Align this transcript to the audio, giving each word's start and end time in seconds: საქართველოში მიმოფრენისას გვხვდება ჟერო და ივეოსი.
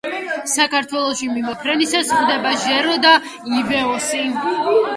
საქართველოში 0.53 1.29
მიმოფრენისას 1.33 2.09
გვხვდება 2.13 2.55
ჟერო 2.65 2.99
და 3.07 3.13
ივეოსი. 3.61 4.27